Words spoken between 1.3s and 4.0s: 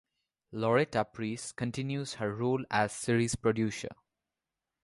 continues her role as series producer.